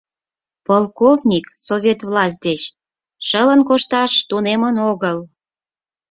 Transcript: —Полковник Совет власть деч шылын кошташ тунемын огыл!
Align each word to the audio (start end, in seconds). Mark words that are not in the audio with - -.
—Полковник 0.67 1.45
Совет 1.67 1.99
власть 2.09 2.41
деч 2.47 2.61
шылын 3.27 3.61
кошташ 3.69 4.11
тунемын 4.29 4.75
огыл! 4.91 5.17